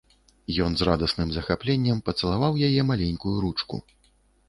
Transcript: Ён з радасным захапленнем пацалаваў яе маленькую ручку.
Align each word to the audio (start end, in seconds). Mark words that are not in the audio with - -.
Ён 0.67 0.71
з 0.79 0.87
радасным 0.89 1.35
захапленнем 1.37 2.01
пацалаваў 2.09 2.61
яе 2.71 2.81
маленькую 2.91 3.35
ручку. 3.49 3.75